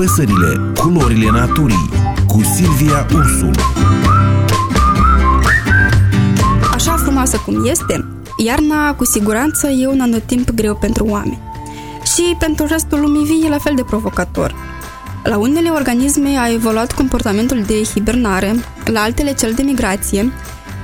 Păsările, 0.00 0.72
culorile 0.74 1.30
naturii 1.30 1.90
cu 2.26 2.40
Silvia 2.54 3.06
Ursul 3.14 3.50
Așa 6.74 6.92
frumoasă 6.92 7.42
cum 7.44 7.66
este, 7.66 8.06
iarna 8.36 8.94
cu 8.94 9.04
siguranță 9.04 9.68
e 9.68 9.86
un 9.86 10.00
anotimp 10.00 10.50
greu 10.50 10.76
pentru 10.76 11.04
oameni. 11.04 11.38
Și 12.14 12.36
pentru 12.38 12.66
restul 12.66 13.00
lumii 13.00 13.24
vii 13.24 13.42
e 13.46 13.48
la 13.48 13.58
fel 13.58 13.74
de 13.74 13.82
provocator. 13.82 14.54
La 15.24 15.38
unele 15.38 15.68
organisme 15.68 16.36
a 16.36 16.52
evoluat 16.52 16.92
comportamentul 16.92 17.62
de 17.66 17.82
hibernare, 17.82 18.54
la 18.84 19.00
altele 19.00 19.34
cel 19.34 19.52
de 19.52 19.62
migrație, 19.62 20.32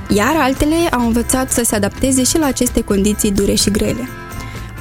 iar 0.07 0.35
altele 0.39 0.75
au 0.91 1.05
învățat 1.05 1.51
să 1.51 1.63
se 1.63 1.75
adapteze 1.75 2.23
și 2.23 2.37
la 2.37 2.45
aceste 2.45 2.81
condiții 2.81 3.31
dure 3.31 3.53
și 3.53 3.71
grele. 3.71 4.09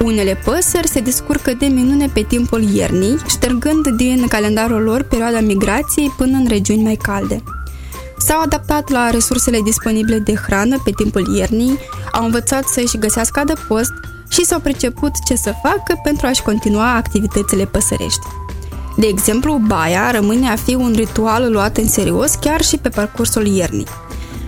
Unele 0.05 0.41
păsări 0.45 0.89
se 0.89 1.01
descurcă 1.01 1.53
de 1.55 1.67
minune 1.67 2.11
pe 2.13 2.23
timpul 2.23 2.63
iernii, 2.63 3.19
ștergând 3.29 3.89
din 3.89 4.27
calendarul 4.29 4.83
lor 4.83 5.03
perioada 5.03 5.41
migrației 5.41 6.15
până 6.17 6.37
în 6.37 6.47
regiuni 6.49 6.83
mai 6.83 6.95
calde. 6.95 7.43
S-au 8.19 8.41
adaptat 8.41 8.91
la 8.91 9.11
resursele 9.11 9.61
disponibile 9.61 10.19
de 10.19 10.35
hrană 10.35 10.81
pe 10.85 10.91
timpul 10.91 11.37
iernii, 11.37 11.79
au 12.13 12.25
învățat 12.25 12.65
să-și 12.65 12.99
găsească 12.99 13.41
adăpost 13.41 13.93
și 14.29 14.45
s-au 14.45 14.61
priceput 14.61 15.13
ce 15.27 15.35
să 15.35 15.55
facă 15.63 16.01
pentru 16.03 16.27
a-și 16.27 16.43
continua 16.43 16.95
activitățile 16.95 17.65
păsărești. 17.65 18.27
De 18.97 19.07
exemplu, 19.07 19.61
baia 19.67 20.11
rămâne 20.11 20.49
a 20.49 20.57
fi 20.57 20.75
un 20.75 20.93
ritual 20.97 21.53
luat 21.53 21.77
în 21.77 21.89
serios 21.89 22.35
chiar 22.35 22.63
și 22.63 22.77
pe 22.77 22.89
parcursul 22.89 23.47
iernii. 23.47 23.87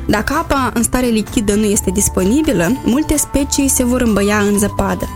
Dacă 0.06 0.33
apa 0.33 0.70
în 0.74 0.83
stare 0.83 1.06
lichidă 1.06 1.55
nu 1.55 1.64
este 1.64 1.91
disponibilă, 1.91 2.72
multe 2.84 3.16
specii 3.16 3.69
se 3.69 3.84
vor 3.84 4.00
îmbăia 4.00 4.38
în 4.38 4.58
zăpadă. 4.58 5.08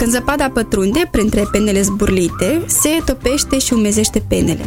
Când 0.00 0.12
zăpada 0.12 0.50
pătrunde 0.50 1.08
printre 1.10 1.48
penele 1.50 1.82
zburlite, 1.82 2.62
se 2.66 2.88
topește 3.04 3.58
și 3.58 3.72
umezește 3.72 4.22
penele. 4.28 4.64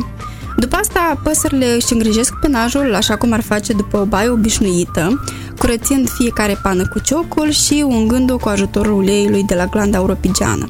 După 0.58 0.76
asta, 0.76 1.22
păsările 1.24 1.66
își 1.76 1.94
îngrijesc 1.94 2.34
penajul 2.42 2.96
așa 2.96 3.16
cum 3.16 3.32
ar 3.32 3.42
face 3.42 3.74
după 3.74 3.98
o 3.98 4.06
baie 4.06 4.30
obișnuită, 4.30 5.24
curățind 5.58 6.10
fiecare 6.10 6.60
pană 6.62 6.88
cu 6.88 7.00
ciocul 7.00 7.50
și 7.50 7.84
ungând-o 7.88 8.38
cu 8.38 8.50
ajutorul 8.50 8.94
uleiului 8.94 9.44
de 9.44 9.56
la 9.56 9.66
glanda 9.66 9.98
europigeană. 9.98 10.68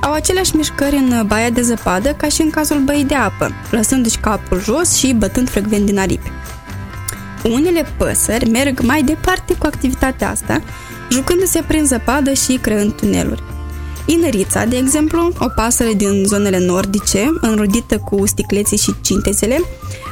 Au 0.00 0.12
aceleași 0.12 0.56
mișcări 0.56 0.96
în 0.96 1.26
baia 1.26 1.50
de 1.50 1.60
zăpadă 1.60 2.12
ca 2.12 2.28
și 2.28 2.42
în 2.42 2.50
cazul 2.50 2.78
băii 2.78 3.04
de 3.04 3.14
apă, 3.14 3.50
lăsându-și 3.70 4.18
capul 4.18 4.60
jos 4.60 4.94
și 4.94 5.12
bătând 5.12 5.50
frecvent 5.50 5.86
din 5.86 5.98
aripi. 5.98 6.30
Unele 7.44 7.86
păsări 7.96 8.50
merg 8.50 8.80
mai 8.80 9.02
departe 9.02 9.54
cu 9.58 9.66
activitatea 9.66 10.30
asta, 10.30 10.62
jucându-se 11.10 11.62
prin 11.66 11.84
zăpadă 11.84 12.32
și 12.32 12.58
creând 12.62 12.92
tuneluri. 12.92 13.42
Inărița, 14.06 14.64
de 14.64 14.76
exemplu, 14.76 15.32
o 15.38 15.48
pasăre 15.54 15.92
din 15.92 16.24
zonele 16.26 16.58
nordice, 16.58 17.32
înrodită 17.40 17.98
cu 17.98 18.26
sticleții 18.26 18.76
și 18.76 18.94
cintezele, 19.00 19.60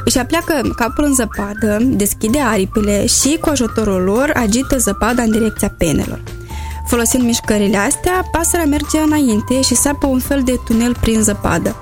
își 0.04 0.18
apleacă 0.18 0.72
capul 0.76 1.04
în 1.04 1.14
zăpadă, 1.14 1.78
deschide 1.80 2.38
aripile 2.40 3.06
și, 3.06 3.38
cu 3.40 3.48
ajutorul 3.48 4.02
lor, 4.02 4.32
agită 4.34 4.78
zăpada 4.78 5.22
în 5.22 5.30
direcția 5.30 5.74
penelor. 5.78 6.20
Folosind 6.86 7.22
mișcările 7.22 7.76
astea, 7.76 8.28
pasărea 8.32 8.66
merge 8.66 8.98
înainte 8.98 9.60
și 9.60 9.74
sapă 9.74 10.06
un 10.06 10.18
fel 10.18 10.42
de 10.44 10.60
tunel 10.64 10.96
prin 11.00 11.22
zăpadă. 11.22 11.76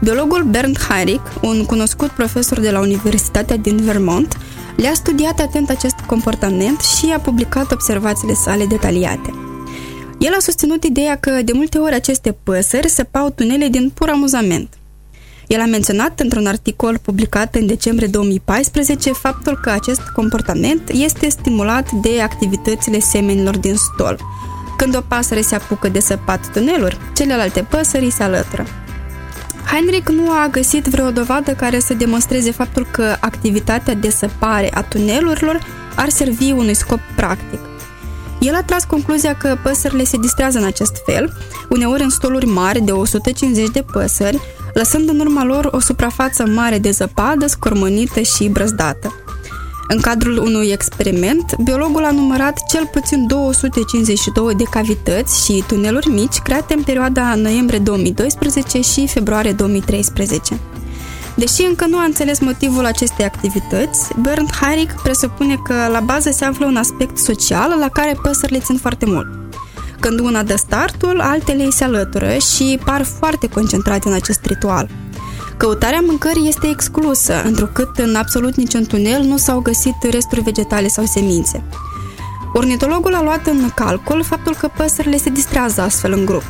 Biologul 0.00 0.42
Bernd 0.42 0.78
Heinrich, 0.78 1.22
un 1.42 1.64
cunoscut 1.64 2.10
profesor 2.10 2.60
de 2.60 2.70
la 2.70 2.80
Universitatea 2.80 3.56
din 3.56 3.76
Vermont, 3.76 4.36
le-a 4.76 4.94
studiat 4.94 5.40
atent 5.40 5.70
acest 5.70 5.96
comportament 6.06 6.80
și 6.80 7.12
a 7.16 7.20
publicat 7.20 7.72
observațiile 7.72 8.34
sale 8.34 8.66
detaliate. 8.66 9.43
El 10.18 10.32
a 10.32 10.40
susținut 10.40 10.84
ideea 10.84 11.16
că 11.16 11.42
de 11.44 11.52
multe 11.52 11.78
ori 11.78 11.94
aceste 11.94 12.36
păsări 12.42 12.88
săpau 12.88 13.30
tunele 13.30 13.68
din 13.68 13.90
pur 13.94 14.08
amuzament. 14.08 14.78
El 15.46 15.60
a 15.60 15.66
menționat 15.66 16.20
într-un 16.20 16.46
articol 16.46 16.98
publicat 16.98 17.54
în 17.54 17.66
decembrie 17.66 18.08
2014 18.08 19.12
faptul 19.12 19.58
că 19.62 19.70
acest 19.70 20.00
comportament 20.00 20.88
este 20.88 21.28
stimulat 21.28 21.90
de 21.90 22.20
activitățile 22.20 22.98
semenilor 22.98 23.58
din 23.58 23.74
stol. 23.76 24.18
Când 24.76 24.96
o 24.96 25.00
pasăre 25.00 25.40
se 25.40 25.54
apucă 25.54 25.88
de 25.88 26.00
săpat 26.00 26.52
tuneluri, 26.52 26.98
celelalte 27.14 27.66
păsări 27.70 28.10
se 28.10 28.22
alătură. 28.22 28.66
Heinrich 29.72 30.08
nu 30.08 30.30
a 30.30 30.48
găsit 30.50 30.84
vreo 30.84 31.10
dovadă 31.10 31.52
care 31.52 31.78
să 31.78 31.94
demonstreze 31.94 32.50
faptul 32.50 32.86
că 32.90 33.16
activitatea 33.20 33.94
de 33.94 34.10
săpare 34.10 34.70
a 34.74 34.82
tunelurilor 34.82 35.58
ar 35.96 36.08
servi 36.08 36.50
unui 36.50 36.74
scop 36.74 37.00
practic. 37.16 37.60
El 38.44 38.54
a 38.54 38.62
tras 38.62 38.84
concluzia 38.84 39.36
că 39.36 39.58
păsările 39.62 40.04
se 40.04 40.16
distrează 40.16 40.58
în 40.58 40.64
acest 40.64 41.02
fel, 41.06 41.32
uneori 41.68 42.02
în 42.02 42.10
stoluri 42.10 42.46
mari 42.46 42.80
de 42.80 42.92
150 42.92 43.68
de 43.68 43.84
păsări, 43.92 44.40
lăsând 44.74 45.08
în 45.08 45.20
urma 45.20 45.44
lor 45.44 45.68
o 45.72 45.80
suprafață 45.80 46.46
mare 46.46 46.78
de 46.78 46.90
zăpadă 46.90 47.46
scormănită 47.46 48.20
și 48.20 48.48
brăzdată. 48.48 49.14
În 49.88 50.00
cadrul 50.00 50.38
unui 50.38 50.68
experiment, 50.68 51.56
biologul 51.62 52.04
a 52.04 52.10
numărat 52.10 52.66
cel 52.68 52.88
puțin 52.92 53.26
252 53.26 54.54
de 54.54 54.64
cavități 54.70 55.44
și 55.44 55.64
tuneluri 55.66 56.08
mici 56.08 56.38
create 56.38 56.74
în 56.74 56.82
perioada 56.82 57.34
noiembrie 57.34 57.78
2012 57.78 58.80
și 58.80 59.06
februarie 59.06 59.52
2013. 59.52 60.60
Deși 61.34 61.62
încă 61.62 61.86
nu 61.86 61.98
a 61.98 62.02
înțeles 62.02 62.38
motivul 62.40 62.84
acestei 62.84 63.24
activități, 63.24 64.12
Bernd 64.20 64.52
Harig 64.60 65.02
presupune 65.02 65.56
că 65.64 65.74
la 65.90 66.00
bază 66.00 66.30
se 66.30 66.44
află 66.44 66.66
un 66.66 66.76
aspect 66.76 67.18
social 67.18 67.76
la 67.78 67.88
care 67.88 68.18
păsările 68.22 68.58
țin 68.58 68.76
foarte 68.76 69.06
mult. 69.06 69.26
Când 70.00 70.20
una 70.20 70.42
dă 70.42 70.56
startul, 70.56 71.20
altele 71.20 71.64
îi 71.64 71.72
se 71.72 71.84
alătură 71.84 72.36
și 72.38 72.80
par 72.84 73.02
foarte 73.02 73.48
concentrate 73.48 74.08
în 74.08 74.14
acest 74.14 74.44
ritual. 74.44 74.88
Căutarea 75.56 76.02
mâncării 76.06 76.48
este 76.48 76.68
exclusă, 76.68 77.42
întrucât 77.44 77.96
în 77.96 78.14
absolut 78.14 78.54
niciun 78.54 78.84
tunel 78.84 79.22
nu 79.22 79.36
s-au 79.36 79.60
găsit 79.60 79.94
resturi 80.10 80.40
vegetale 80.40 80.88
sau 80.88 81.04
semințe. 81.04 81.64
Ornitologul 82.52 83.14
a 83.14 83.22
luat 83.22 83.46
în 83.46 83.70
calcul 83.74 84.22
faptul 84.22 84.54
că 84.54 84.70
păsările 84.76 85.16
se 85.16 85.30
distrează 85.30 85.80
astfel 85.80 86.12
în 86.12 86.24
grup. 86.24 86.44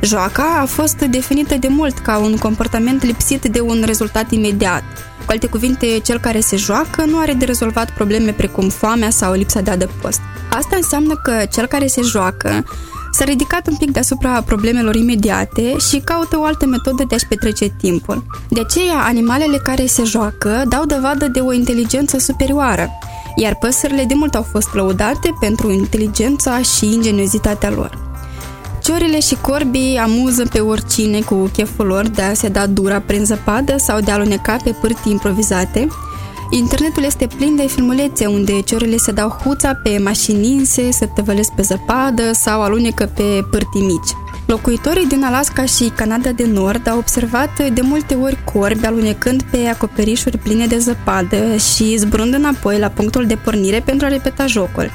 Joaca 0.00 0.58
a 0.60 0.64
fost 0.64 0.96
definită 0.96 1.54
de 1.54 1.68
mult 1.68 1.98
ca 1.98 2.18
un 2.18 2.36
comportament 2.36 3.04
lipsit 3.04 3.44
de 3.44 3.60
un 3.60 3.82
rezultat 3.86 4.30
imediat. 4.30 4.82
Cu 5.24 5.34
alte 5.34 5.46
cuvinte, 5.46 5.98
cel 6.02 6.18
care 6.18 6.40
se 6.40 6.56
joacă 6.56 7.04
nu 7.04 7.18
are 7.18 7.32
de 7.32 7.44
rezolvat 7.44 7.90
probleme 7.90 8.32
precum 8.32 8.68
foamea 8.68 9.10
sau 9.10 9.32
lipsa 9.32 9.60
de 9.60 9.70
adăpost. 9.70 10.20
Asta 10.50 10.76
înseamnă 10.76 11.14
că 11.22 11.32
cel 11.52 11.66
care 11.66 11.86
se 11.86 12.02
joacă 12.02 12.64
s-a 13.12 13.24
ridicat 13.24 13.68
un 13.68 13.76
pic 13.76 13.90
deasupra 13.90 14.42
problemelor 14.42 14.94
imediate 14.94 15.76
și 15.88 15.98
caută 16.04 16.38
o 16.38 16.44
altă 16.44 16.66
metodă 16.66 17.04
de 17.08 17.14
a-și 17.14 17.26
petrece 17.26 17.66
timpul. 17.78 18.24
De 18.48 18.60
aceea, 18.60 18.98
animalele 19.04 19.56
care 19.56 19.86
se 19.86 20.02
joacă 20.04 20.64
dau 20.68 20.84
dovadă 20.84 21.28
de 21.28 21.40
o 21.40 21.52
inteligență 21.52 22.18
superioară, 22.18 22.88
iar 23.36 23.56
păsările 23.56 24.04
de 24.04 24.14
mult 24.14 24.34
au 24.34 24.42
fost 24.42 24.74
lăudate 24.74 25.34
pentru 25.40 25.70
inteligența 25.70 26.62
și 26.62 26.92
ingeniozitatea 26.92 27.70
lor. 27.70 28.07
Ciorile 28.88 29.20
și 29.20 29.36
corbii 29.40 29.96
amuză 29.96 30.46
pe 30.52 30.60
oricine 30.60 31.20
cu 31.20 31.50
cheful 31.52 31.86
lor 31.86 32.06
de 32.08 32.22
a 32.22 32.34
se 32.34 32.48
da 32.48 32.66
dura 32.66 33.00
prin 33.00 33.24
zăpadă 33.24 33.76
sau 33.76 34.00
de 34.00 34.10
a 34.10 34.14
aluneca 34.14 34.56
pe 34.64 34.70
pârtii 34.80 35.12
improvizate. 35.12 35.88
Internetul 36.50 37.02
este 37.02 37.26
plin 37.36 37.56
de 37.56 37.66
filmulețe 37.66 38.26
unde 38.26 38.60
ciorile 38.60 38.96
se 38.96 39.12
dau 39.12 39.28
huța 39.28 39.74
pe 39.82 39.98
mașini 39.98 40.50
inse, 40.50 40.90
se 40.90 41.06
tăvălesc 41.06 41.52
pe 41.52 41.62
zăpadă 41.62 42.32
sau 42.32 42.62
alunecă 42.62 43.10
pe 43.14 43.44
pârtii 43.50 43.80
mici. 43.80 44.16
Locuitorii 44.46 45.06
din 45.06 45.24
Alaska 45.24 45.64
și 45.64 45.92
Canada 45.96 46.30
de 46.30 46.46
Nord 46.46 46.88
au 46.88 46.98
observat 46.98 47.68
de 47.72 47.80
multe 47.80 48.14
ori 48.14 48.44
corbi 48.52 48.86
alunecând 48.86 49.42
pe 49.42 49.58
acoperișuri 49.66 50.38
pline 50.38 50.66
de 50.66 50.78
zăpadă 50.78 51.56
și 51.56 51.96
zburând 51.96 52.34
înapoi 52.34 52.78
la 52.78 52.88
punctul 52.88 53.26
de 53.26 53.34
pornire 53.34 53.80
pentru 53.80 54.06
a 54.06 54.08
repeta 54.08 54.46
jocul. 54.46 54.90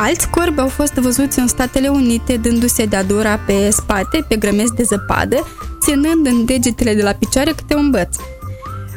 Alți 0.00 0.28
corbi 0.28 0.60
au 0.60 0.68
fost 0.68 0.92
văzuți 0.92 1.38
în 1.38 1.46
Statele 1.46 1.88
Unite 1.88 2.36
dându-se 2.36 2.84
de-a 2.84 3.04
dura 3.04 3.38
pe 3.38 3.70
spate, 3.70 4.24
pe 4.28 4.36
grămezi 4.36 4.74
de 4.74 4.82
zăpadă, 4.82 5.46
ținând 5.80 6.26
în 6.26 6.44
degetele 6.44 6.94
de 6.94 7.02
la 7.02 7.12
picioare 7.12 7.52
câte 7.52 7.74
un 7.74 7.90
băț. 7.90 8.16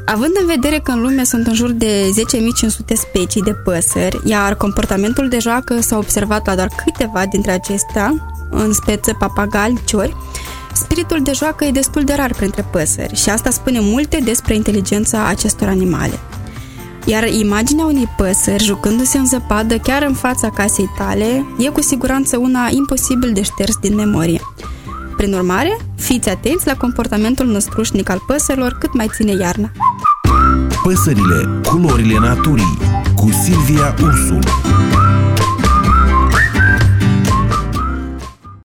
Având 0.06 0.32
în 0.40 0.46
vedere 0.46 0.80
că 0.84 0.92
în 0.92 1.02
lume 1.02 1.24
sunt 1.24 1.48
în 1.48 1.54
jur 1.54 1.72
de 1.72 2.10
10.500 2.70 2.94
specii 2.94 3.42
de 3.42 3.54
păsări, 3.54 4.20
iar 4.24 4.56
comportamentul 4.56 5.30
de 5.30 5.40
joacă 5.40 5.80
s-a 5.80 5.98
observat 5.98 6.46
la 6.48 6.56
doar 6.56 6.70
câteva 6.86 7.26
dintre 7.26 7.52
acestea, 7.52 8.14
în 8.50 8.74
speță 8.74 9.16
papagali, 9.20 9.82
ciori, 9.86 10.16
spiritul 10.74 11.22
de 11.24 11.32
joacă 11.32 11.66
e 11.66 11.72
destul 11.72 12.04
de 12.04 12.14
rar 12.14 12.34
printre 12.34 12.66
păsări 12.72 13.16
și 13.16 13.30
asta 13.30 13.50
spune 13.50 13.80
multe 13.80 14.20
despre 14.24 14.56
inteligența 14.56 15.28
acestor 15.28 15.68
animale. 15.68 16.20
Iar 17.06 17.28
imaginea 17.28 17.86
unei 17.86 18.08
păsări 18.18 18.64
jucându-se 18.64 19.18
în 19.18 19.26
zăpadă 19.26 19.78
chiar 19.78 20.04
în 20.04 20.14
fața 20.14 20.50
casei 20.50 20.90
tale 20.98 21.46
e 21.58 21.70
cu 21.70 21.82
siguranță 21.82 22.38
una 22.38 22.68
imposibil 22.70 23.32
de 23.34 23.42
șters 23.42 23.78
din 23.78 23.96
memorie. 23.96 24.42
Prin 25.18 25.34
urmare, 25.34 25.78
fiți 25.96 26.30
atenți 26.30 26.68
la 26.68 26.76
comportamentul 26.76 27.46
năstrușnic 27.46 28.10
al 28.10 28.24
păsărilor 28.28 28.78
cât 28.80 28.94
mai 28.94 29.10
ține 29.14 29.32
iarna. 29.32 29.72
Păsările, 30.84 31.62
culorile 31.70 32.20
naturii 32.20 32.78
cu 33.16 33.30
Silvia 33.32 33.96
Ursul 34.02 34.40